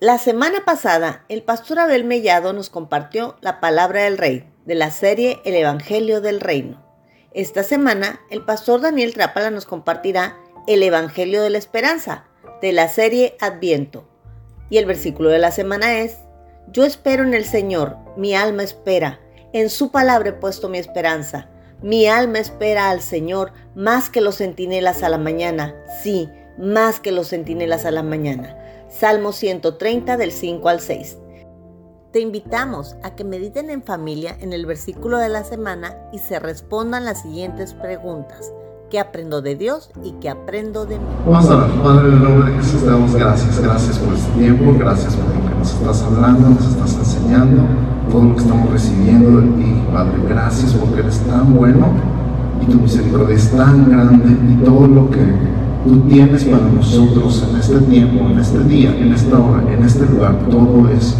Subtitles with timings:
[0.00, 4.90] La semana pasada, el pastor Abel Mellado nos compartió la palabra del rey de la
[4.90, 6.82] serie El Evangelio del Reino.
[7.34, 12.24] Esta semana, el pastor Daniel Trápala nos compartirá el Evangelio de la Esperanza
[12.62, 14.08] de la serie Adviento.
[14.70, 16.16] Y el versículo de la semana es,
[16.72, 19.20] Yo espero en el Señor, mi alma espera,
[19.52, 21.50] en su palabra he puesto mi esperanza.
[21.82, 27.12] Mi alma espera al Señor más que los centinelas a la mañana, sí, más que
[27.12, 28.56] los centinelas a la mañana.
[28.90, 31.16] Salmo 130 del 5 al 6.
[32.12, 36.40] Te invitamos a que mediten en familia en el versículo de la semana y se
[36.40, 38.52] respondan las siguientes preguntas.
[38.90, 41.04] ¿Qué aprendo de Dios y qué aprendo de mí?
[41.24, 41.82] Vamos a orar.
[41.84, 43.60] Padre, en el nombre de Jesús te damos gracias.
[43.60, 44.74] Gracias por este tiempo.
[44.76, 47.62] Gracias por lo que nos estás hablando, nos estás enseñando,
[48.10, 49.84] todo lo que estamos recibiendo de ti.
[49.92, 51.94] Padre, gracias porque eres tan bueno
[52.60, 57.56] y tu misericordia es tan grande y todo lo que tú tienes para nosotros en
[57.56, 60.38] este tiempo, en este día, en esta hora, en este lugar.
[60.50, 61.16] Todo es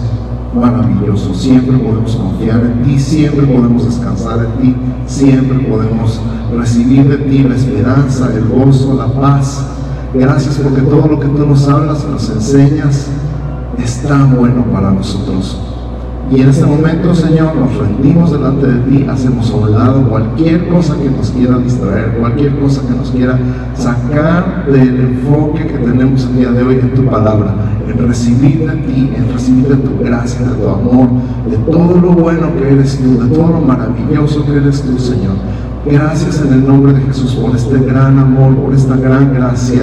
[0.54, 1.34] maravilloso.
[1.34, 4.76] Siempre podemos confiar en ti, siempre podemos descansar en ti,
[5.06, 6.20] siempre podemos
[6.56, 9.66] recibir de ti la esperanza, el gozo, la paz.
[10.12, 13.06] Gracias porque todo lo que tú nos hablas, nos enseñas,
[13.78, 15.69] es tan bueno para nosotros.
[16.30, 21.10] Y en este momento, Señor, nos rendimos delante de ti, hacemos a cualquier cosa que
[21.10, 23.36] nos quiera distraer, cualquier cosa que nos quiera
[23.74, 27.52] sacar del enfoque que tenemos el día de hoy en tu palabra,
[27.88, 31.08] en recibir de ti, en recibir de tu gracia, de tu amor,
[31.50, 35.34] de todo lo bueno que eres tú, de todo lo maravilloso que eres tú, Señor.
[35.84, 39.82] Gracias en el nombre de Jesús por este gran amor, por esta gran gracia,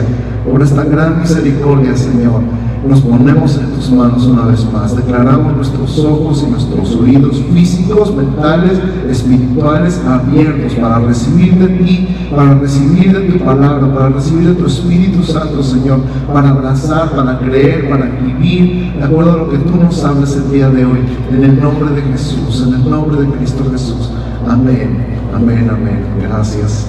[0.50, 2.42] por esta gran misericordia, Señor
[2.86, 4.96] nos ponemos en tus manos una vez más.
[4.96, 12.56] Declaramos nuestros ojos y nuestros oídos físicos, mentales, espirituales abiertos para recibir de ti, para
[12.56, 16.00] recibir de tu palabra, para recibir de tu Espíritu Santo, Señor,
[16.32, 20.52] para abrazar, para creer, para vivir de acuerdo a lo que tú nos hables el
[20.52, 21.00] día de hoy.
[21.32, 24.12] En el nombre de Jesús, en el nombre de Cristo Jesús.
[24.48, 26.06] Amén, amén, amén.
[26.22, 26.88] Gracias.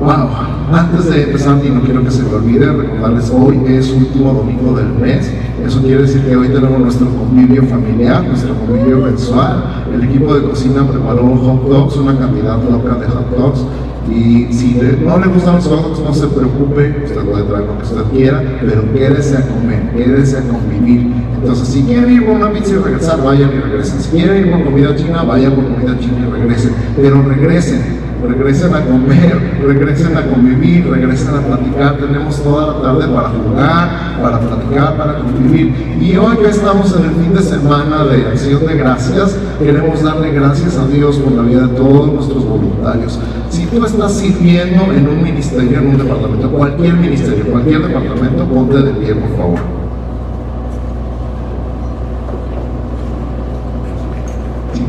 [0.00, 0.30] Wow,
[0.72, 4.76] antes de empezar, y no quiero que se me olvide, recordarles, hoy es último domingo
[4.76, 5.30] del mes.
[5.64, 9.84] Eso quiere decir que hoy tenemos nuestro convivio familiar, nuestro convivio mensual.
[9.92, 13.64] El equipo de cocina preparó hot dogs, una cantidad loca de hot dogs.
[14.10, 17.76] Y si no le gustan los hot dogs, no se preocupe, usted puede traer lo
[17.76, 21.12] que usted quiera, pero quédese a comer, quédese a convivir.
[21.40, 24.00] Entonces, si quiere ir por una pizza y regresar, vayan y regresen.
[24.00, 26.72] Si quiere ir por comida china, vayan por comida china y regresen.
[26.96, 31.96] Pero regresen regresen a comer, regresen a convivir, regresen a platicar.
[31.98, 35.98] Tenemos toda la tarde para jugar, para platicar, para convivir.
[36.00, 40.32] Y hoy que estamos en el fin de semana de acción de gracias, queremos darle
[40.32, 43.18] gracias a Dios por la vida de todos nuestros voluntarios.
[43.48, 48.82] Si tú estás sirviendo en un ministerio, en un departamento, cualquier ministerio, cualquier departamento, ponte
[48.82, 49.79] de pie, por favor.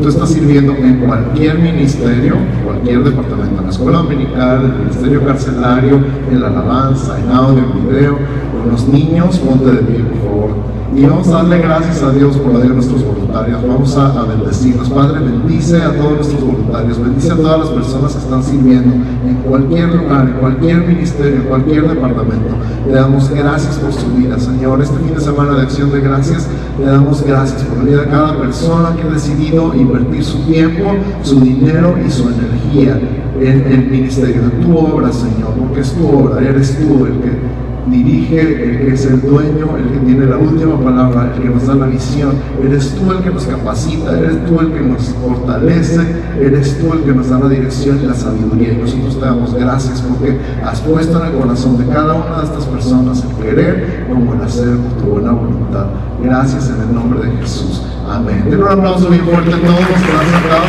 [0.01, 2.35] Tú estás sirviendo en cualquier ministerio,
[2.65, 7.63] cualquier departamento, en la escuela dominical, en el ministerio carcelario, en la alabanza, en audio,
[7.63, 8.17] en video,
[8.51, 10.80] con los niños, ponte de pie, por favor.
[10.93, 13.65] Y vamos a darle gracias a Dios por la vida de nuestros voluntarios.
[13.65, 14.89] Vamos a, a, bendecirlos.
[14.89, 16.99] Padre, bendice a todos nuestros voluntarios.
[16.99, 18.93] Bendice a todas las personas que están sirviendo
[19.25, 22.55] en cualquier lugar, en cualquier ministerio, en cualquier departamento.
[22.85, 24.81] Le damos gracias por su vida, Señor.
[24.81, 28.07] Este fin de semana de acción de gracias, le damos gracias por la vida de
[28.07, 30.91] cada persona que ha decidido invertir su tiempo,
[31.23, 32.99] su dinero y su energía
[33.39, 35.53] en el ministerio de tu obra, Señor.
[35.57, 39.91] Porque es tu obra, eres tú el que dirige, el que es el dueño, el
[39.91, 42.31] que tiene la última palabra, el que nos da la visión.
[42.63, 46.01] Eres tú el que nos capacita, eres tú el que nos fortalece,
[46.39, 48.73] eres tú el que nos da la dirección y la sabiduría.
[48.73, 52.45] Y nosotros te damos gracias porque has puesto en el corazón de cada una de
[52.45, 55.87] estas personas el querer como el hacer con tu buena voluntad.
[56.23, 57.81] Gracias en el nombre de Jesús.
[58.09, 58.45] Amén.
[58.49, 60.65] Den un aplauso bien fuerte a todos los que han sentado.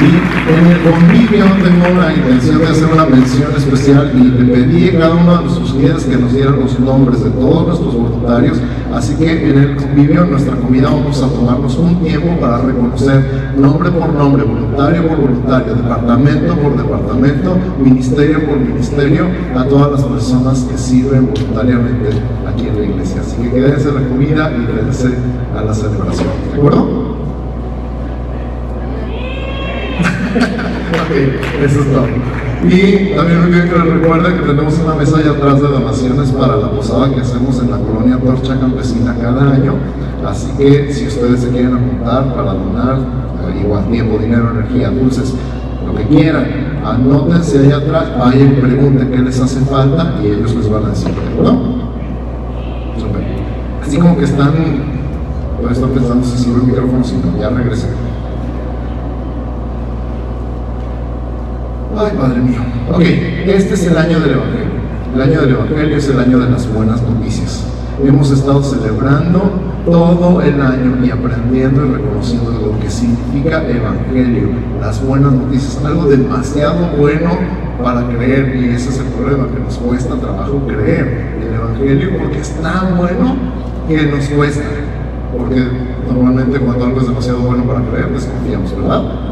[0.00, 4.88] Y en el convivio tengo la intención de hacer una mención especial y le pedí
[4.90, 8.58] a cada uno de nuestros guías que nos dieran los nombres de todos nuestros voluntarios.
[8.94, 13.54] Así que en el convivio, en nuestra comida, vamos a tomarnos un tiempo para reconocer
[13.58, 19.26] nombre por nombre, voluntario por voluntario, departamento por departamento, ministerio por ministerio,
[19.56, 22.10] a todas las personas que sirven voluntariamente
[22.46, 23.20] aquí en la iglesia.
[23.20, 25.08] Así que quédense la comida y quédense
[25.56, 26.28] a la celebración.
[26.52, 27.07] ¿De acuerdo?
[30.38, 32.06] Ok, eso es todo.
[32.64, 36.30] Y también me quiero que les recuerde que tenemos una mesa allá atrás de donaciones
[36.30, 39.74] para la posada que hacemos en la colonia Torcha Campesina cada año.
[40.26, 45.34] Así que si ustedes se quieren apuntar para donar, eh, igual tiempo, dinero, energía, dulces,
[45.86, 50.68] lo que quieran, anótense ahí atrás, vayan pregunten qué les hace falta y ellos les
[50.68, 51.78] van a decir, ¿no?
[53.86, 54.52] Así como que están,
[55.62, 57.86] pues están pensando si sirve el micrófono, si no, ya regresé.
[61.96, 62.60] Ay, Padre mío.
[62.92, 63.00] Ok,
[63.46, 64.68] este es el año del Evangelio.
[65.14, 67.64] El año del Evangelio es el año de las buenas noticias.
[68.04, 69.50] Hemos estado celebrando
[69.84, 74.48] todo el año y aprendiendo y reconociendo lo que significa Evangelio,
[74.80, 77.38] las buenas noticias, algo demasiado bueno
[77.82, 82.38] para creer y ese es el problema, que nos cuesta trabajo creer el Evangelio porque
[82.38, 83.36] es tan bueno
[83.88, 84.62] que nos cuesta,
[85.36, 85.62] porque
[86.06, 89.27] normalmente cuando algo es demasiado bueno para creer desconfiamos, ¿verdad?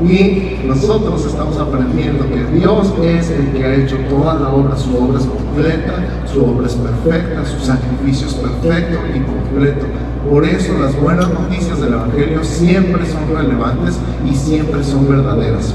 [0.00, 4.96] Y nosotros estamos aprendiendo que Dios es el que ha hecho toda la obra, su
[4.96, 9.86] obra es completa, su obra es perfecta, su sacrificio es perfecto y completo.
[10.30, 15.74] Por eso las buenas noticias del Evangelio siempre son relevantes y siempre son verdaderas.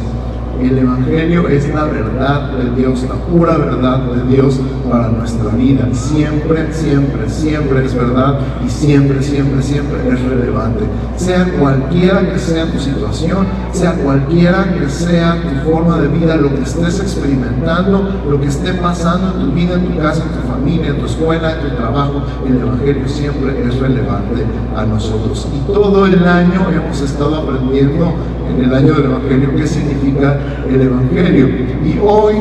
[0.62, 4.60] El Evangelio es la verdad de Dios, la pura verdad de Dios
[4.90, 5.88] para nuestra vida.
[5.94, 10.86] Siempre, siempre, siempre es verdad y siempre, siempre, siempre es relevante.
[11.18, 16.54] Sea cualquiera que sea tu situación, sea cualquiera que sea tu forma de vida, lo
[16.56, 20.48] que estés experimentando, lo que esté pasando en tu vida, en tu casa, en tu
[20.48, 24.46] familia, en tu escuela, en tu trabajo, el Evangelio siempre es relevante
[24.76, 25.48] a nosotros.
[25.54, 28.14] Y todo el año hemos estado aprendiendo
[28.50, 31.48] en el año del Evangelio qué significa el Evangelio.
[31.84, 32.36] Y hoy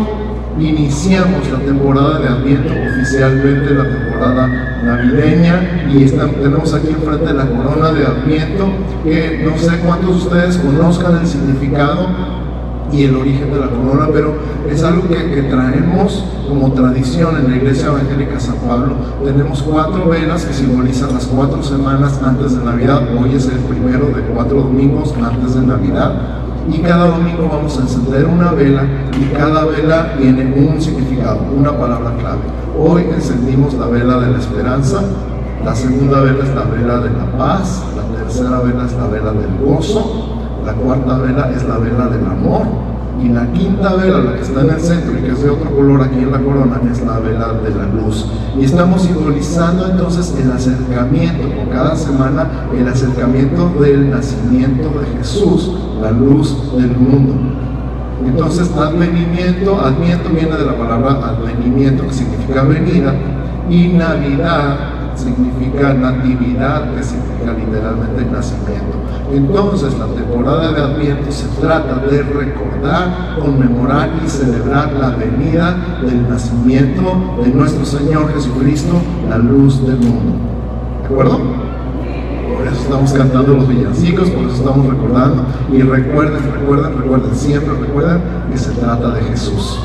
[0.58, 7.92] iniciamos la temporada de Adviento, oficialmente la temporada navideña, y tenemos aquí enfrente la corona
[7.92, 8.68] de Adviento,
[9.04, 12.08] que no sé cuántos de ustedes conozcan el significado
[12.92, 14.34] y el origen de la corona, pero
[14.70, 18.94] es algo que, que, traemos como tradición en la Iglesia Evangélica San Pablo.
[19.24, 23.02] Tenemos cuatro velas que simbolizan las cuatro semanas antes de Navidad.
[23.16, 27.82] Hoy es el primero de cuatro domingos antes de Navidad y cada domingo vamos a
[27.82, 28.84] encender una vela
[29.18, 32.40] y cada vela tiene un significado, una palabra clave.
[32.78, 35.02] Hoy encendimos la vela de la esperanza,
[35.64, 39.32] la segunda vela es la vela de la paz, la tercera vela es la vela
[39.32, 40.31] del gozo,
[40.64, 42.66] la cuarta vela es la vela del amor
[43.22, 45.70] y la quinta vela, la que está en el centro y que es de otro
[45.70, 48.26] color aquí en la corona, es la vela de la luz.
[48.58, 55.72] Y estamos simbolizando entonces el acercamiento, por cada semana, el acercamiento del nacimiento de Jesús,
[56.00, 57.34] la luz del mundo.
[58.26, 63.14] Entonces, advenimiento, adviento viene de la palabra advenimiento, que significa venida,
[63.68, 64.76] y Navidad
[65.16, 68.98] significa natividad, que significa literalmente nacimiento.
[69.32, 76.28] Entonces la temporada de Adviento se trata de recordar, conmemorar y celebrar la venida del
[76.28, 80.34] nacimiento de nuestro Señor Jesucristo, la luz del mundo.
[81.00, 81.40] ¿De acuerdo?
[82.56, 85.44] Por eso estamos cantando los villancicos, por eso estamos recordando.
[85.72, 88.20] Y recuerden, recuerden, recuerden, siempre recuerden
[88.50, 89.78] que se trata de Jesús.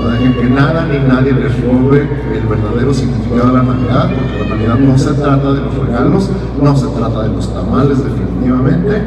[0.00, 4.48] No dejen que nada ni nadie les robe el verdadero significado de la Navidad, porque
[4.48, 6.30] la Navidad no se trata de los regalos,
[6.62, 9.02] no se trata de los tamales definitivamente,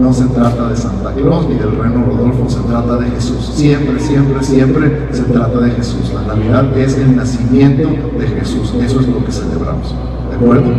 [0.00, 3.46] no se trata de Santa Claus ni del reino Rodolfo, se trata de Jesús.
[3.54, 6.12] Siempre, siempre, siempre se trata de Jesús.
[6.14, 7.88] La Navidad es el nacimiento
[8.18, 9.94] de Jesús, eso es lo que celebramos.
[10.30, 10.70] ¿De acuerdo?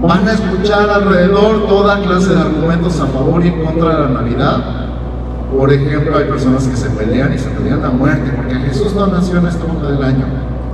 [0.00, 4.08] Van a escuchar alrededor toda clase de argumentos a favor y en contra de la
[4.08, 4.87] Navidad
[5.56, 9.06] por ejemplo, hay personas que se pelean y se pelean a muerte porque Jesús no
[9.06, 10.26] nació en esta época del año,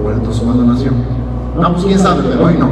[0.02, 0.90] o entonces cuando nació.
[1.60, 2.70] No, pues quién sabe, pero hoy no.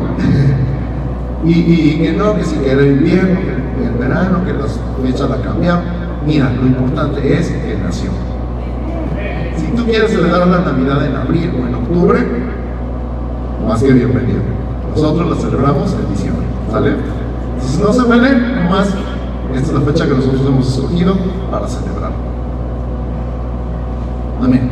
[1.45, 5.37] y, que no, que si que era invierno, que el verano, que las fechas la
[5.37, 5.83] cambiaron.
[6.27, 8.11] Mira, lo importante es que nació.
[9.57, 12.21] Si tú quieres celebrar la Navidad en abril o en octubre,
[13.67, 14.41] más que bienvenido.
[14.95, 16.97] Nosotros la celebramos en diciembre, ¿sale?
[17.55, 18.95] Entonces no se peleen, nomás
[19.55, 21.17] esta es la fecha que nosotros hemos escogido
[21.51, 22.13] para celebrar.
[24.41, 24.71] Amén.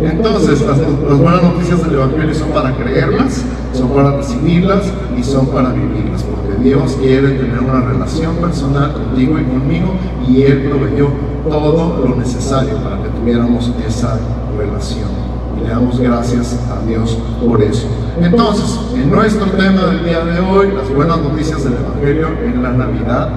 [0.00, 0.78] Entonces, las,
[1.18, 6.62] buenas noticias del Evangelio son para creerlas, son para recibirlas y son para vivirlas, porque
[6.62, 9.94] Dios quiere tener una relación personal contigo y conmigo
[10.28, 11.08] y Él proveyó
[11.48, 14.18] todo lo necesario para que tuviéramos esa
[14.56, 17.86] relación le damos gracias a Dios por eso.
[18.20, 22.72] Entonces, en nuestro tema del día de hoy, las buenas noticias del Evangelio en la
[22.72, 23.28] Navidad,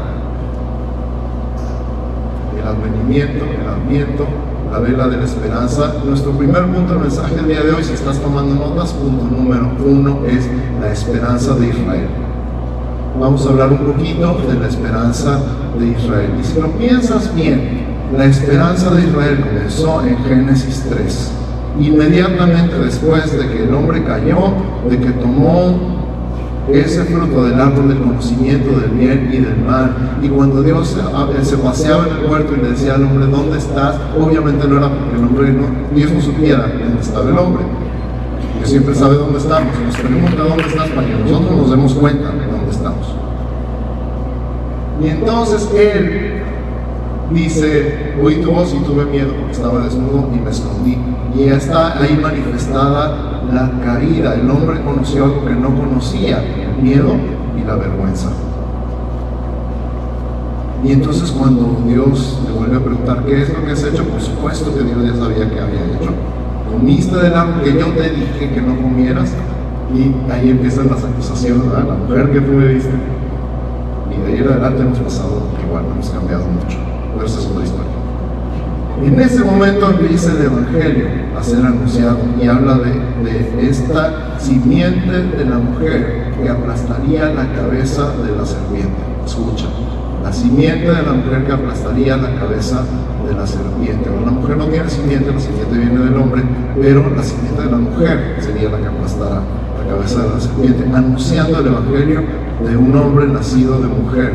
[2.60, 4.28] el advenimiento, el adviento,
[4.72, 5.94] la vela de la esperanza.
[6.06, 9.72] Nuestro primer punto del mensaje del día de hoy, si estás tomando notas, punto número
[9.86, 10.50] uno es
[10.80, 12.08] la esperanza de Israel.
[13.20, 15.40] Vamos a hablar un poquito de la esperanza
[15.78, 16.32] de Israel.
[16.40, 17.86] Y si lo piensas bien,
[18.18, 21.40] la esperanza de Israel comenzó en Génesis 3
[21.80, 24.54] inmediatamente después de que el hombre cayó,
[24.90, 25.92] de que tomó
[26.72, 30.20] ese fruto del árbol del conocimiento del bien y del mal.
[30.22, 30.96] Y cuando Dios
[31.44, 33.96] se paseaba en el huerto y le decía al hombre, ¿dónde estás?
[34.20, 37.63] Obviamente no era porque el hombre no, Dios no supiera dónde estaba el hombre.
[38.58, 39.74] Dios siempre sabe dónde estamos.
[39.86, 43.16] Nos pregunta dónde estás para que nosotros nos demos cuenta de dónde estamos.
[45.04, 46.40] Y entonces Él
[47.34, 50.98] dice, oí tu voz y tuve miedo porque estaba desnudo y me escondí.
[51.36, 54.36] Y ya está ahí manifestada la caída.
[54.36, 57.16] El hombre conoció algo que no conocía, el miedo
[57.58, 58.30] y la vergüenza.
[60.84, 64.04] Y entonces cuando Dios le vuelve a preguntar, ¿qué es lo que has hecho?
[64.04, 66.12] Por supuesto que Dios ya sabía que había hecho.
[66.72, 69.34] Comiste del árbol que yo te dije que no comieras.
[69.94, 72.94] Y ahí empiezan las acusaciones, la mujer que tú me viste.
[74.10, 77.91] Y de ahí en adelante hemos pasado igual, hemos cambiado mucho historia.
[79.03, 82.91] En ese momento empieza el Evangelio a ser anunciado y habla de,
[83.24, 89.01] de, esta simiente de la mujer que aplastaría la cabeza de la serpiente.
[89.25, 89.65] Escucha,
[90.24, 92.84] la simiente de la mujer que aplastaría la cabeza
[93.27, 94.10] de la serpiente.
[94.10, 96.44] Una mujer no tiene simiente, la simiente viene del hombre,
[96.80, 99.41] pero la simiente de la mujer sería la que aplastará
[99.80, 102.22] la cabeza de la serpiente, anunciando el Evangelio
[102.63, 104.34] de un hombre nacido de mujer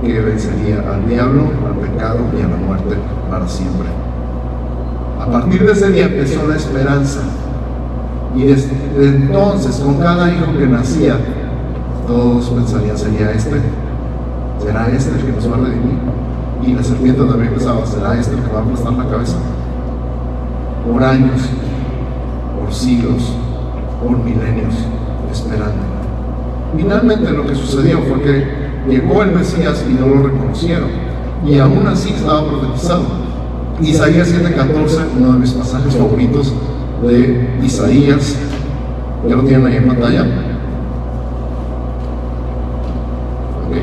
[0.00, 2.96] que vencería al diablo, al pecado y a la muerte
[3.30, 3.88] para siempre.
[5.20, 7.20] A partir de ese día empezó la esperanza.
[8.36, 11.16] Y desde entonces, con cada hijo que nacía,
[12.06, 13.60] todos pensarían, ¿sería este?
[14.62, 15.98] ¿Será este el que nos va a redimir?
[16.64, 19.36] Y la serpiente también pensaba, ¿será este el que va a aplastar la cabeza?
[20.90, 21.42] Por años,
[22.58, 23.34] por siglos,
[24.02, 24.74] por milenios,
[25.32, 25.98] esperando.
[26.76, 28.57] Finalmente lo que sucedió fue que
[28.88, 30.88] llegó el Mesías y no lo reconocieron.
[31.46, 33.04] Y aún así estaba profetizado.
[33.80, 36.52] Isaías 7:14, uno de mis pasajes favoritos
[37.02, 38.36] de Isaías.
[39.28, 40.22] ¿Ya lo tienen ahí en pantalla?
[43.66, 43.76] Ok.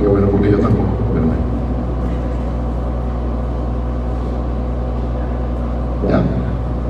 [0.00, 0.88] Qué bueno, porque yo tampoco.
[6.08, 6.20] Ya,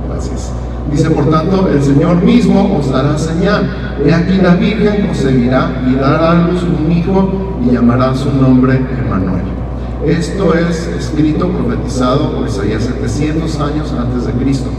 [0.09, 0.52] gracias.
[0.93, 5.95] Dice, por tanto, el Señor mismo os dará señal He aquí la Virgen concebirá y
[5.95, 9.45] dará a luz un hijo y llamará su nombre Emmanuel.
[10.05, 14.71] Esto es escrito, profetizado por Isaías 700 años antes de Cristo.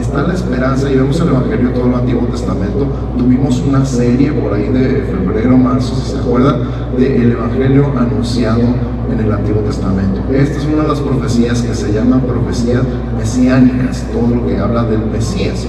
[0.00, 2.86] Está la esperanza, y vemos el Evangelio todo el Antiguo Testamento.
[3.16, 6.60] Tuvimos una serie por ahí de febrero, marzo, si se acuerdan,
[6.96, 8.62] del Evangelio anunciado
[9.10, 10.20] en el Antiguo Testamento.
[10.32, 12.82] Esta es una de las profecías que se llaman profecías
[13.16, 15.66] mesiánicas, todo lo que habla del Mesías.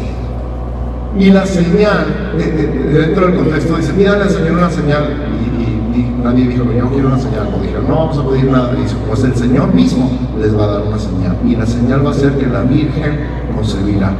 [1.17, 2.05] Y la señal,
[2.37, 5.03] dentro del contexto, dice, mira, le Señor una señal.
[6.23, 7.47] Nadie dijo, yo quiero una señal.
[7.55, 8.73] O dijeron, no vamos a pedir nada.
[8.73, 11.37] Dice, pues el Señor mismo les va a dar una señal.
[11.45, 13.19] Y la señal va a ser que la Virgen
[13.55, 14.11] concebirá.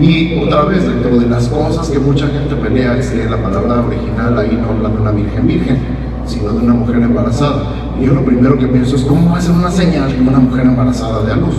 [0.00, 3.80] Y otra vez, dentro de las cosas que mucha gente pelea, es que la palabra
[3.80, 5.78] original ahí no habla de una virgen virgen,
[6.26, 7.62] sino de una mujer embarazada.
[8.00, 10.38] Y yo lo primero que pienso es, ¿cómo va a ser una señal que una
[10.38, 11.56] mujer embarazada de a luz?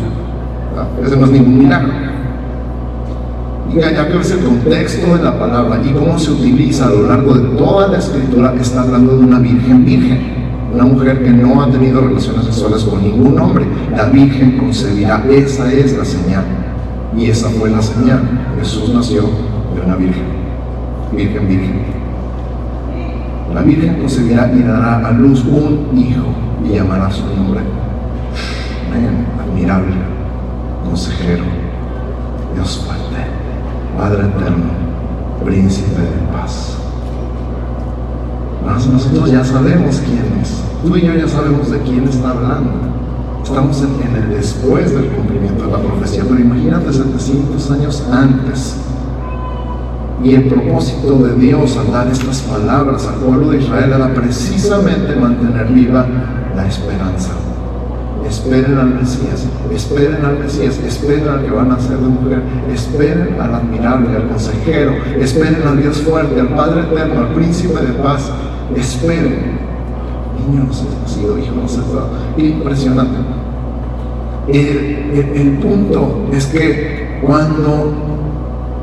[1.06, 1.92] Ese no es ningún milagro
[3.74, 7.08] y allá que ves el contexto de la palabra y cómo se utiliza a lo
[7.08, 10.42] largo de toda la escritura, está hablando de una virgen virgen.
[10.74, 13.66] Una mujer que no ha tenido relaciones sexuales con ningún hombre.
[13.96, 15.24] La virgen concebirá.
[15.30, 16.46] Esa es la señal.
[17.18, 18.22] Y esa fue la señal.
[18.58, 19.24] Jesús nació
[19.76, 20.24] de una virgen.
[21.12, 21.82] Virgen, virgen.
[23.54, 26.24] La virgen concebirá y dará a luz un hijo
[26.66, 27.62] y llamará su nombre.
[29.42, 29.96] admirable,
[30.86, 31.44] consejero,
[32.56, 33.01] Dios Padre.
[33.98, 34.72] Padre eterno,
[35.46, 36.78] príncipe de paz.
[38.66, 40.64] Nosotros ya sabemos quién es.
[40.84, 42.72] Tú y yo ya sabemos de quién está hablando.
[43.44, 48.78] Estamos en, el después del cumplimiento de la profecía, pero imagínate 700 años antes.
[50.24, 55.16] Y el propósito de Dios al dar estas palabras al pueblo de Israel era precisamente
[55.16, 56.06] mantener viva
[56.56, 57.32] la esperanza
[58.32, 62.42] esperen al Mesías, esperen al Mesías, esperen al que van a ser de mujer,
[62.74, 67.94] esperen al admirable, al consejero, esperen al Dios fuerte, al Padre eterno, al príncipe de
[68.02, 68.32] paz,
[68.76, 69.60] esperen.
[70.50, 71.54] Niños, ha sido hijo
[72.38, 73.18] Impresionante.
[74.48, 77.94] El, el punto es que cuando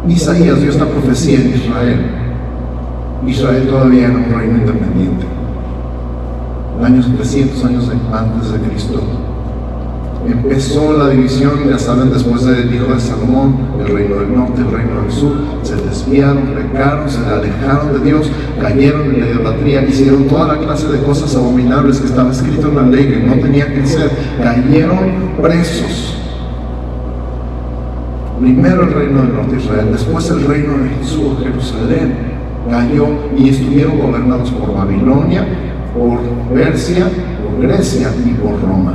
[0.06, 2.06] Isaías dio esta profecía en Israel,
[3.26, 5.26] Israel todavía era un reino independiente.
[6.82, 9.00] Años 300 años antes de Cristo,
[10.26, 14.70] empezó la división, ya saben, después del hijo de Salomón, el reino del norte, el
[14.70, 15.32] reino del sur,
[15.62, 20.88] se desviaron, pecaron, se alejaron de Dios, cayeron en la idolatría, hicieron toda la clase
[20.88, 24.10] de cosas abominables que estaba escrito en la ley que no tenía que ser,
[24.42, 24.98] cayeron
[25.40, 26.16] presos.
[28.40, 32.38] Primero el reino del norte de Israel, después el reino de Jesús, Jerusalén,
[32.70, 33.06] cayó
[33.36, 35.46] y estuvieron gobernados por Babilonia,
[35.96, 36.20] por
[36.54, 37.06] Persia,
[37.42, 38.94] por Grecia y por Roma,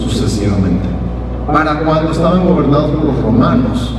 [0.00, 0.88] sucesivamente.
[1.46, 3.94] Para cuando estaban gobernados por los romanos,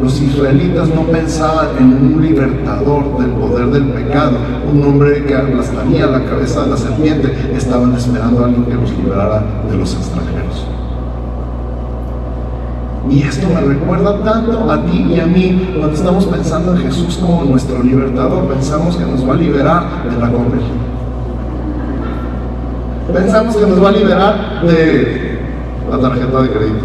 [0.00, 4.36] los israelitas no pensaban en un libertador del poder del pecado,
[4.72, 8.90] un hombre que aplastaría la cabeza de la serpiente, estaban esperando a alguien que los
[8.90, 10.66] liberara de los extranjeros.
[13.08, 17.18] Y esto me recuerda tanto a ti y a mí cuando estamos pensando en Jesús
[17.18, 18.48] como nuestro libertador.
[18.48, 20.60] Pensamos que nos va a liberar de la copia.
[23.12, 25.23] Pensamos que nos va a liberar de
[25.90, 26.84] la tarjeta de crédito.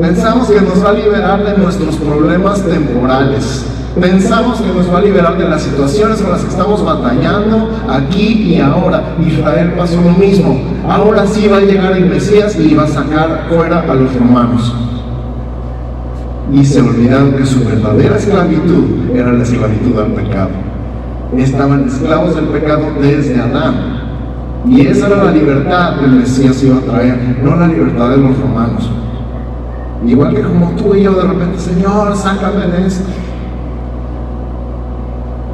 [0.00, 3.66] Pensamos que nos va a liberar de nuestros problemas temporales.
[4.00, 8.54] Pensamos que nos va a liberar de las situaciones con las que estamos batallando aquí
[8.54, 9.02] y ahora.
[9.20, 10.58] Israel pasó lo mismo.
[10.88, 14.74] Ahora sí va a llegar el Mesías y va a sacar fuera a los romanos.
[16.50, 20.50] Y se olvidaron que su verdadera esclavitud era la esclavitud al pecado.
[21.36, 23.91] Estaban esclavos del pecado desde Adán.
[24.68, 28.18] Y esa era la libertad que el Mesías iba a traer, no la libertad de
[28.18, 28.90] los romanos.
[30.06, 33.10] Igual que como tú y yo de repente, Señor, sácame de esto.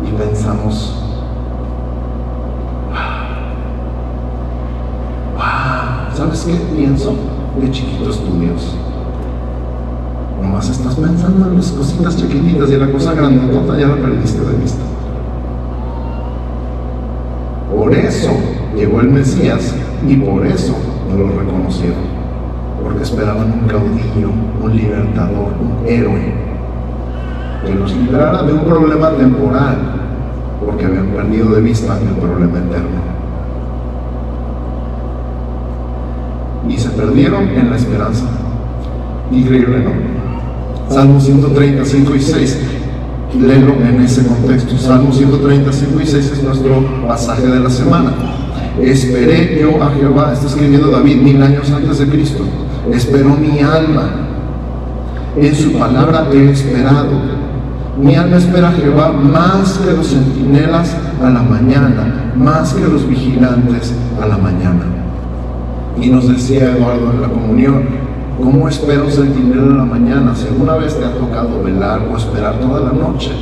[0.07, 1.03] Y pensamos,
[5.37, 7.15] wow, ¿sabes qué pienso?
[7.61, 8.77] De chiquito es tu Dios.
[10.43, 14.41] Nomás estás pensando en las cositas chiquititas y en la cosa grandotota ya la perdiste
[14.41, 14.83] de vista.
[17.75, 18.31] Por eso
[18.78, 19.75] llegó el Mesías
[20.06, 20.76] y por eso
[21.11, 22.18] no lo reconocieron
[22.82, 24.30] porque esperaban un caudillo,
[24.62, 26.32] un libertador, un héroe,
[27.66, 29.76] que los librara de un problema temporal,
[30.64, 33.08] porque habían perdido de vista el problema eterno.
[36.68, 38.25] Y se perdieron en la esperanza.
[39.32, 40.94] Increíble, ¿no?
[40.94, 42.61] Salmo 135 y 6.
[43.40, 44.76] Léelo en ese contexto.
[44.78, 48.12] Salmo 135 y 6 es nuestro pasaje de la semana.
[48.82, 52.44] Esperé yo a Jehová, está escribiendo David mil años antes de Cristo
[52.92, 54.11] esperó mi alma.
[55.37, 57.38] En su palabra he esperado.
[58.00, 63.09] Mi alma espera a Jehová más que los centinelas a la mañana, más que los
[63.09, 64.85] vigilantes a la mañana.
[66.00, 67.83] Y nos decía Eduardo en la comunión,
[68.40, 70.35] ¿cómo espera un centinela a la mañana?
[70.37, 73.33] Si alguna vez te ha tocado velar o esperar toda la noche.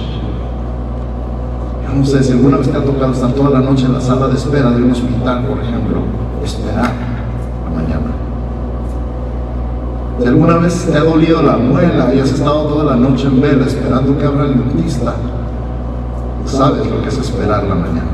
[1.96, 4.28] No sé si alguna vez te ha tocado estar toda la noche en la sala
[4.28, 6.02] de espera de un hospital, por ejemplo,
[6.44, 6.92] esperar
[7.64, 8.10] la mañana.
[10.20, 13.40] Si alguna vez te ha dolido la muela y has estado toda la noche en
[13.40, 15.14] vela esperando que abra el dentista,
[16.44, 18.10] sabes lo que es esperar la mañana.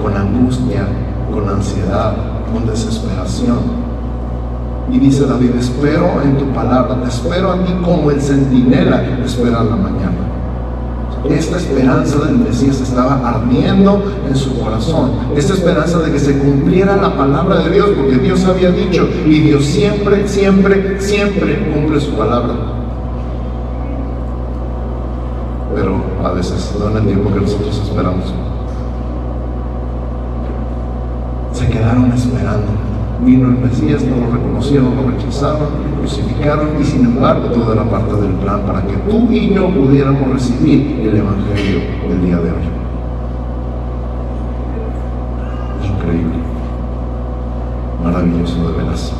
[0.00, 0.86] Con angustia,
[1.32, 2.14] con ansiedad,
[2.52, 3.85] con desesperación.
[4.90, 9.64] Y dice David, espero en tu palabra, te espero a ti como el centinela espera
[9.64, 10.36] la mañana.
[11.28, 15.10] Esta esperanza del Mesías estaba ardiendo en su corazón.
[15.34, 19.40] Esta esperanza de que se cumpliera la palabra de Dios, porque Dios había dicho, y
[19.40, 22.54] Dios siempre, siempre, siempre cumple su palabra.
[25.74, 28.32] Pero a veces no en el tiempo que nosotros esperamos.
[31.52, 37.06] Se quedaron esperando Vino el Mesías, no lo reconocieron, lo rechazaron, lo crucificaron y sin
[37.06, 41.80] embargo todo era parte del plan para que tú y yo pudiéramos recibir el Evangelio
[42.08, 42.66] del día de hoy.
[45.82, 46.34] Increíble,
[48.04, 49.12] maravilloso de veras.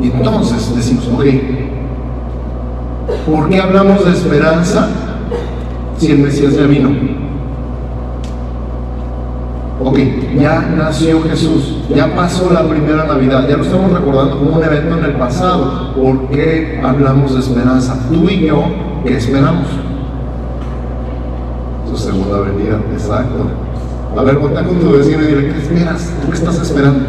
[0.00, 1.24] Y entonces decimos, ok,
[3.26, 4.88] ¿por qué hablamos de esperanza
[5.98, 7.25] si el Mesías ya vino?
[9.78, 9.98] Ok,
[10.40, 14.96] ya nació Jesús, ya pasó la primera Navidad, ya lo estamos recordando como un evento
[14.96, 15.92] en el pasado.
[15.94, 17.98] ¿Por qué hablamos de esperanza?
[18.08, 18.64] Tú y yo,
[19.04, 19.66] ¿qué esperamos?
[21.90, 23.50] Su segunda venida, exacto.
[24.16, 26.10] A ver, cuenta con tu vecino y dile, ¿qué esperas?
[26.22, 27.04] ¿Tú qué estás esperando?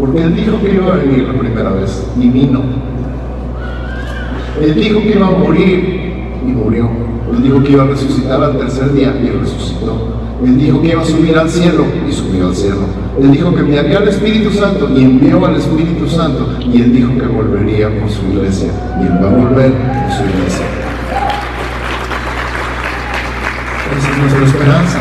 [0.00, 2.88] Porque él dijo que iba a venir la primera vez y vino.
[4.60, 6.12] Él dijo que iba a morir
[6.46, 6.88] y murió.
[7.32, 10.18] Él dijo que iba a resucitar al tercer día y resucitó.
[10.44, 12.86] Él dijo que iba a subir al cielo y subió al cielo.
[13.20, 16.48] Él dijo que enviaría al Espíritu Santo y envió al Espíritu Santo.
[16.60, 18.70] Y él dijo que volvería por su iglesia.
[19.00, 20.66] Y él va a volver por su iglesia.
[23.98, 24.98] Esa es nuestra esperanza.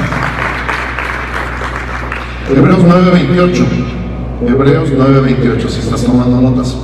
[2.49, 3.63] Hebreos 9:28.
[4.47, 6.77] Hebreos 9:28, si estás tomando notas.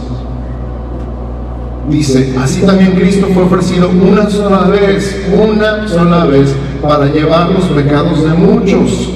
[1.90, 7.66] Dice, así también Cristo fue ofrecido una sola vez, una sola vez, para llevar los
[7.66, 9.10] pecados de muchos.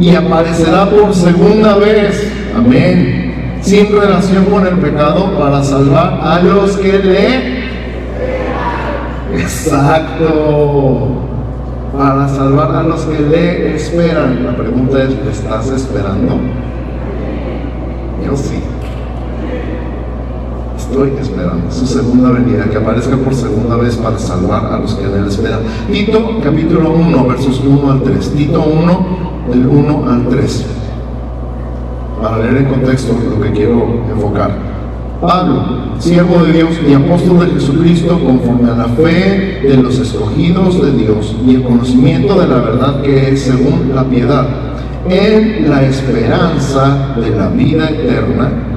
[0.00, 6.76] Y aparecerá por segunda vez, amén, sin relación con el pecado, para salvar a los
[6.78, 7.68] que le...
[9.42, 11.08] Exacto.
[11.96, 14.44] Para salvar a los que le esperan.
[14.44, 16.38] La pregunta es, ¿le estás esperando?
[18.24, 18.62] Yo sí
[20.90, 25.04] estoy esperando su segunda venida, que aparezca por segunda vez para salvar a los que
[25.04, 25.60] en él esperan.
[25.90, 28.30] Tito capítulo 1, versos 1 al 3.
[28.30, 29.06] Tito 1,
[29.50, 30.66] del 1 al 3.
[32.22, 34.50] Para leer en contexto lo que quiero enfocar.
[35.20, 35.64] Pablo,
[35.98, 40.92] siervo de Dios y apóstol de Jesucristo, conforme a la fe de los escogidos de
[40.92, 44.46] Dios y el conocimiento de la verdad que es según la piedad,
[45.08, 48.67] en la esperanza de la vida eterna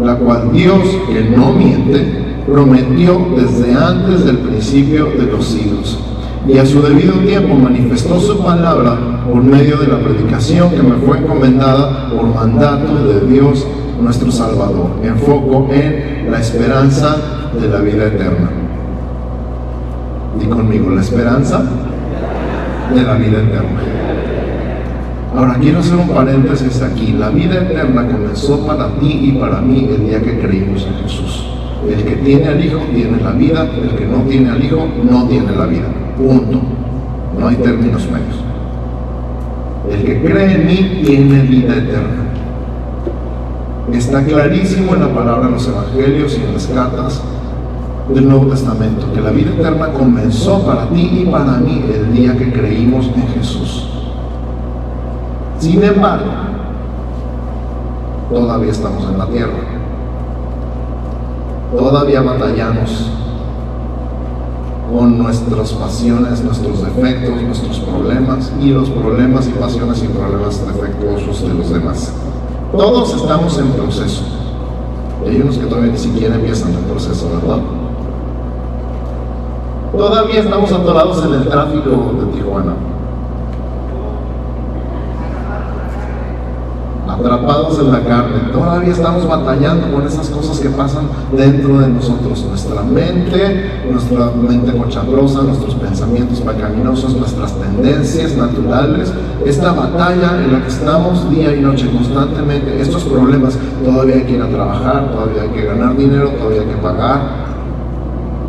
[0.00, 5.98] la cual Dios, que no miente, prometió desde antes del principio de los siglos.
[6.46, 10.96] Y a su debido tiempo manifestó su palabra por medio de la predicación que me
[11.04, 13.66] fue encomendada por mandato de Dios
[14.00, 14.90] nuestro Salvador.
[15.02, 17.16] Enfoco en la esperanza
[17.60, 18.50] de la vida eterna.
[20.40, 21.62] Y conmigo, la esperanza
[22.94, 24.05] de la vida eterna.
[25.34, 27.12] Ahora quiero hacer un paréntesis aquí.
[27.12, 31.46] La vida eterna comenzó para ti y para mí el día que creímos en Jesús.
[31.88, 35.26] El que tiene al Hijo tiene la vida, el que no tiene al Hijo no
[35.26, 35.88] tiene la vida.
[36.16, 36.60] Punto.
[37.38, 38.46] No hay términos medios.
[39.90, 42.24] El que cree en mí tiene vida eterna.
[43.92, 47.22] Está clarísimo en la palabra, en los evangelios y en las cartas
[48.12, 52.36] del Nuevo Testamento, que la vida eterna comenzó para ti y para mí el día
[52.36, 53.95] que creímos en Jesús.
[55.58, 56.30] Sin embargo,
[58.30, 59.52] todavía estamos en la tierra.
[61.76, 63.10] Todavía batallamos
[64.92, 71.42] con nuestras pasiones, nuestros defectos, nuestros problemas y los problemas y pasiones y problemas defectuosos
[71.42, 72.12] de los demás.
[72.72, 74.22] Todos estamos en proceso.
[75.26, 77.60] hay unos que todavía ni siquiera empiezan el proceso, ¿verdad?
[79.96, 82.74] Todavía estamos atorados en el tráfico de Tijuana.
[87.18, 88.52] Atrapados en la carne.
[88.52, 92.44] Todavía estamos batallando con esas cosas que pasan dentro de nosotros.
[92.48, 99.12] Nuestra mente, nuestra mente cochambrosa, nuestros pensamientos pecaminosos, nuestras tendencias naturales.
[99.44, 104.32] Esta batalla en la que estamos día y noche constantemente, estos problemas, todavía hay que
[104.32, 107.46] ir a trabajar, todavía hay que ganar dinero, todavía hay que pagar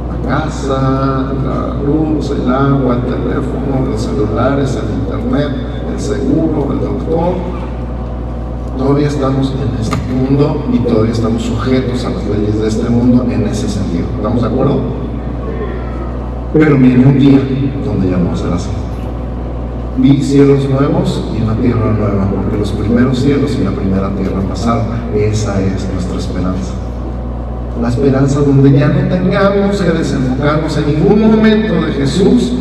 [0.10, 5.52] la casa, la luz, el agua, el teléfono, los celulares, el internet,
[5.94, 7.36] el seguro, el doctor
[8.78, 13.26] Todavía estamos en este mundo y todavía estamos sujetos a las leyes de este mundo
[13.30, 14.06] en ese sentido.
[14.18, 14.80] ¿Estamos de acuerdo?
[16.54, 17.40] Pero viene un día
[17.84, 18.70] donde ya no va a ser así.
[19.98, 24.42] Vi cielos nuevos y una tierra nueva, porque los primeros cielos y la primera tierra
[24.48, 24.86] pasaron.
[25.16, 26.74] Esa es nuestra esperanza.
[27.82, 32.54] La esperanza donde ya no tengamos que desenfocarnos en ningún momento de Jesús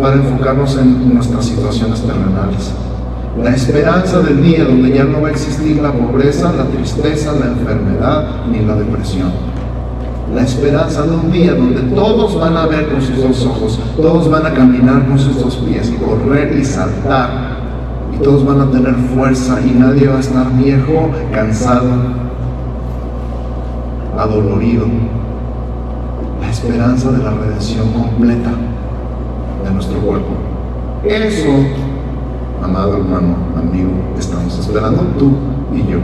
[0.00, 2.72] para enfocarnos en nuestras situaciones terrenales
[3.38, 7.46] la esperanza del día donde ya no va a existir la pobreza, la tristeza, la
[7.46, 9.30] enfermedad ni la depresión.
[10.34, 14.28] La esperanza de un día donde todos van a ver con sus dos ojos, todos
[14.30, 17.50] van a caminar con sus dos pies correr y saltar.
[18.14, 21.88] Y todos van a tener fuerza y nadie va a estar viejo, cansado,
[24.18, 24.86] adolorido.
[26.40, 28.50] La esperanza de la redención completa
[29.64, 30.30] de nuestro cuerpo.
[31.04, 31.48] Eso
[32.70, 35.32] amado hermano, amigo, estamos esperando tú
[35.74, 35.98] y yo.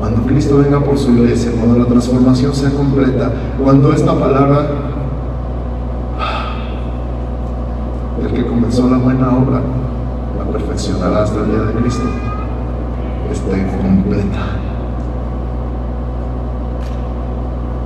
[0.00, 3.30] Cuando Cristo venga por su iglesia, cuando la transformación sea completa,
[3.62, 4.66] cuando esta palabra,
[8.20, 9.60] el que comenzó la buena obra,
[10.38, 12.04] la perfeccionará hasta el día de Cristo,
[13.30, 14.38] esté completa.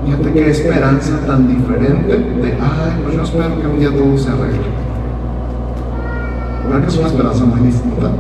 [0.07, 4.31] Fíjate qué esperanza tan diferente de, ay, pues yo espero que un día todo se
[4.31, 4.88] arregle.
[6.65, 8.11] ¿Verdad que es una esperanza muy distinta?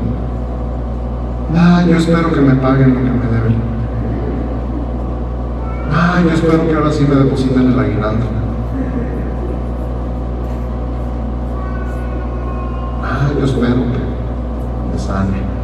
[1.55, 3.57] Ah, yo espero que me paguen lo que me deben.
[5.92, 8.27] Ah, yo espero que ahora sí me depositen el aguinaldo.
[13.03, 15.59] Ah, yo espero que me sane.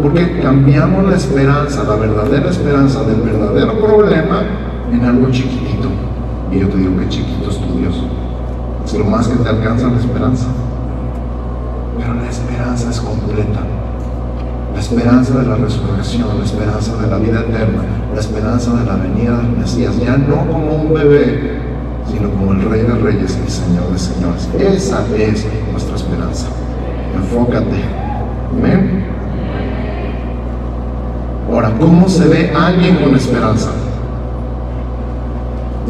[0.00, 4.42] Porque cambiamos la esperanza, la verdadera esperanza del verdadero problema
[4.92, 5.88] en algo chiquitito.
[6.50, 8.02] Y yo te digo que chiquito es tu Dios.
[8.84, 10.48] Es lo más que te alcanza la esperanza
[12.92, 13.60] es completa.
[14.74, 17.82] La esperanza de la resurrección, la esperanza de la vida eterna,
[18.14, 21.58] la esperanza de la venida del Mesías, ya no como un bebé,
[22.10, 24.48] sino como el Rey de Reyes y Señor de Señores.
[24.58, 26.48] Esa es nuestra esperanza.
[27.14, 27.82] Enfócate.
[28.50, 29.06] Amén.
[31.50, 33.70] Ahora, ¿cómo se ve alguien con esperanza?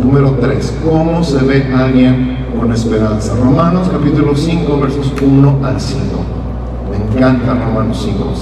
[0.00, 0.74] Número 3.
[0.84, 3.34] ¿Cómo se ve alguien con esperanza?
[3.34, 6.21] Romanos capítulo 5, versos 1 al 5.
[7.14, 8.32] Encanta Romanos 5.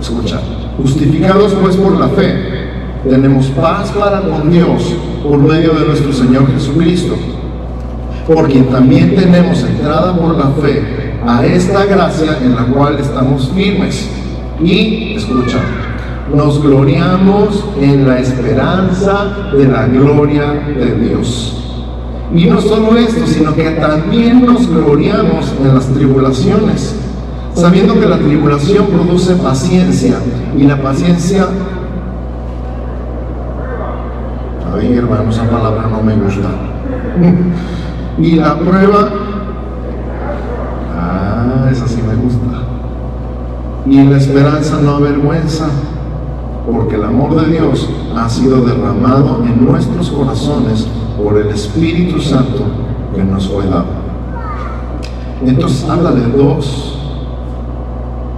[0.00, 0.40] Escucha.
[0.76, 2.70] Justificados pues por la fe,
[3.08, 7.14] tenemos paz para con Dios por medio de nuestro Señor Jesucristo,
[8.26, 13.50] por quien también tenemos entrada por la fe a esta gracia en la cual estamos
[13.54, 14.08] firmes.
[14.62, 15.58] Y, escucha,
[16.34, 21.58] nos gloriamos en la esperanza de la gloria de Dios.
[22.34, 26.96] Y no solo esto, sino que también nos gloriamos en las tribulaciones,
[27.54, 30.16] sabiendo que la tribulación produce paciencia
[30.56, 31.46] y la paciencia...
[34.74, 36.48] Ay, hermano, esa palabra no me gusta.
[38.18, 39.08] y la prueba...
[40.98, 42.62] Ah, esa sí me gusta.
[43.86, 45.66] Y la esperanza no avergüenza
[46.70, 50.86] porque el amor de Dios ha sido derramado en nuestros corazones
[51.22, 52.64] por el Espíritu Santo
[53.14, 53.86] que nos fue dado.
[55.44, 57.01] Entonces habla de dos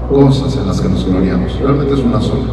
[0.08, 1.58] cosas en las que nos gloriamos.
[1.60, 2.52] Realmente es una sola.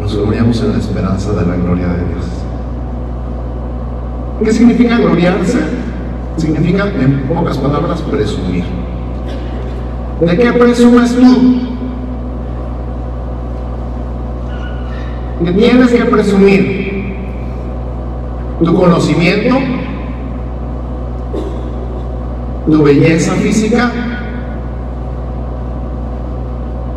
[0.00, 2.26] Nos gloriamos en la esperanza de la gloria de Dios.
[4.44, 5.58] ¿Qué significa gloriarse?
[6.36, 8.64] Significa, en pocas palabras, presumir.
[10.20, 11.72] ¿De qué presumes tú?
[15.44, 17.16] que tienes que presumir
[18.62, 19.56] tu conocimiento,
[22.66, 23.90] tu belleza física,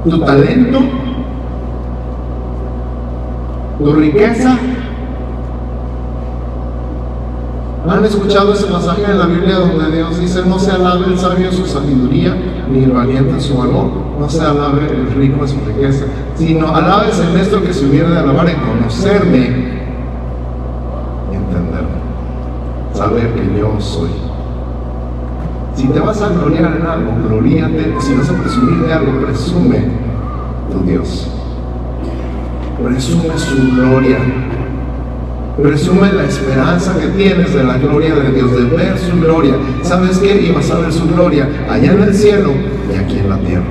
[0.09, 0.79] tu talento,
[3.79, 4.57] tu riqueza.
[7.87, 11.51] ¿Han escuchado ese pasaje en la Biblia donde Dios dice, no se alabe el sabio
[11.51, 12.35] su sabiduría,
[12.71, 13.91] ni el valiente en su valor?
[14.19, 18.09] No se alabe el rico en su riqueza, sino alabes en esto que se hubiera
[18.09, 19.39] de alabar en conocerme
[21.31, 22.05] y entenderme.
[22.93, 24.24] Saber que yo soy.
[25.75, 27.93] Si te vas a gloriar en algo, gloríate.
[27.99, 29.85] Si vas a presumir de algo, presume
[30.71, 31.27] tu Dios.
[32.81, 34.17] Presume su gloria
[35.61, 39.53] Presume la esperanza que tienes de la gloria de Dios, de ver su gloria.
[39.83, 40.41] ¿Sabes qué?
[40.41, 42.51] Y vas a ver su gloria allá en el cielo
[42.91, 43.63] y aquí en la tierra.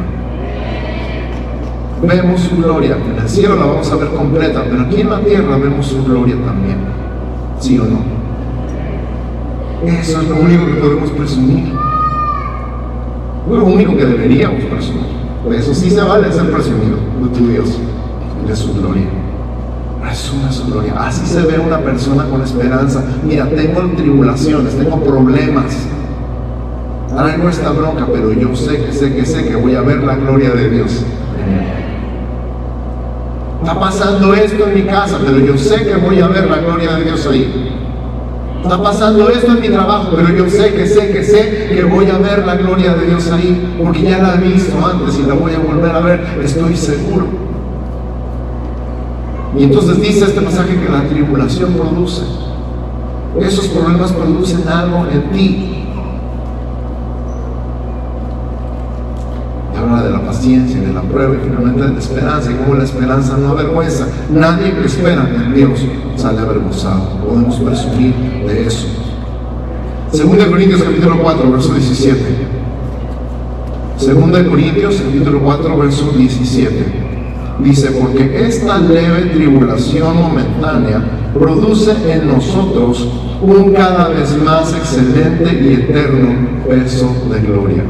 [2.03, 2.97] Vemos su gloria.
[2.97, 6.03] En el cielo la vamos a ver completa, pero aquí en la tierra vemos su
[6.05, 6.79] gloria también.
[7.61, 8.03] ¿Sí o no?
[9.87, 11.84] Eso es lo único que podemos presumir.
[13.49, 15.15] Lo único que deberíamos presumir.
[15.57, 17.79] Eso sí se vale ser presumido de tu Dios,
[18.47, 19.25] de su gloria
[20.33, 20.95] una su gloria.
[20.99, 23.03] Así se ve una persona con esperanza.
[23.25, 25.87] Mira, tengo tribulaciones, tengo problemas.
[27.09, 30.17] Traigo esta bronca, pero yo sé que sé que sé que voy a ver la
[30.17, 31.05] gloria de Dios.
[33.61, 36.95] Está pasando esto en mi casa, pero yo sé que voy a ver la gloria
[36.97, 37.84] de Dios ahí.
[38.65, 42.09] Está pasando esto en mi trabajo, pero yo sé que sé que sé que voy
[42.09, 45.35] a ver la gloria de Dios ahí, porque ya la he visto antes y la
[45.35, 47.27] voy a volver a ver, estoy seguro.
[49.55, 52.23] Y entonces dice este pasaje que la tribulación produce.
[53.39, 55.85] Esos problemas producen algo en ti.
[59.75, 62.51] Y habla de la paciencia, de la prueba y finalmente de la esperanza.
[62.51, 64.07] Y como la esperanza no avergüenza.
[64.31, 65.81] Nadie que espera en Dios
[66.17, 67.19] sale avergonzado.
[67.27, 68.15] Podemos presumir
[68.47, 68.87] de eso.
[70.13, 72.21] Segunda Corintios capítulo 4, verso 17.
[73.97, 77.05] Segunda de Corintios capítulo 4, verso 17.
[77.61, 83.09] Dice, porque esta leve tribulación momentánea produce en nosotros
[83.41, 86.35] un cada vez más excelente y eterno
[86.69, 87.85] peso de gloria.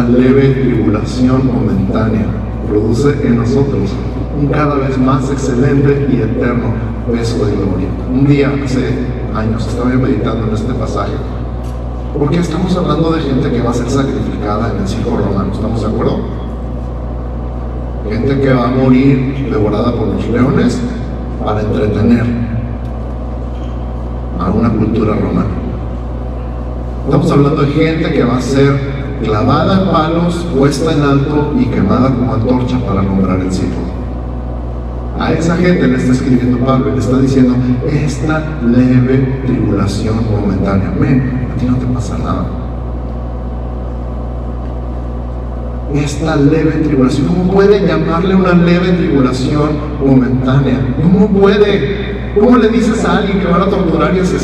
[0.00, 2.24] Esta leve tribulación momentánea
[2.66, 3.90] produce en nosotros
[4.40, 6.72] un cada vez más excelente y eterno
[7.12, 7.88] peso de gloria.
[8.10, 8.94] Un día, hace
[9.34, 11.12] años, estaba meditando en este pasaje,
[12.18, 15.82] porque estamos hablando de gente que va a ser sacrificada en el circo romano, ¿estamos
[15.82, 16.20] de acuerdo?
[18.08, 20.80] gente que va a morir devorada por los leones
[21.44, 22.24] para entretener
[24.38, 25.50] a una cultura romana.
[27.04, 28.89] Estamos hablando de gente que va a ser
[29.22, 33.76] clavada en palos, puesta en alto y quemada como antorcha para nombrar el cielo.
[35.18, 37.54] A esa gente le está escribiendo Pablo y le está diciendo,
[37.90, 42.46] esta leve tribulación momentánea, ven, a ti no te pasa nada
[45.94, 47.28] esta leve tribulación?
[47.28, 49.70] ¿Cómo puede llamarle una leve tribulación
[50.04, 50.94] momentánea?
[51.02, 52.32] ¿Cómo puede?
[52.38, 54.38] ¿Cómo le dices a alguien que van a torturar y asesinar?